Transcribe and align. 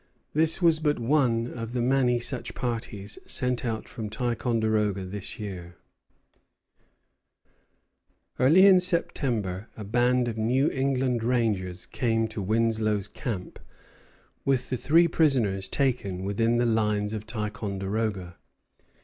This 0.33 0.63
was 0.63 0.79
but 0.79 0.97
one 0.97 1.45
of 1.45 1.73
the 1.73 1.79
many 1.79 2.17
such 2.17 2.55
parties 2.55 3.19
sent 3.27 3.63
out 3.63 3.87
from 3.87 4.09
Ticonderoga 4.09 5.05
this 5.05 5.39
year. 5.39 5.75
Bougainville, 8.35 8.37
Journal. 8.39 8.51
Early 8.51 8.65
in 8.65 8.79
September 8.79 9.69
a 9.77 9.83
band 9.83 10.27
of 10.27 10.39
New 10.39 10.71
England 10.71 11.23
rangers 11.23 11.85
came 11.85 12.27
to 12.29 12.41
Winslow's 12.41 13.07
camp, 13.09 13.59
with 14.43 14.63
three 14.63 15.07
prisoners 15.07 15.67
taken 15.69 16.23
within 16.23 16.57
the 16.57 16.65
lines 16.65 17.13
of 17.13 17.27
Ticonderoga. 17.27 18.37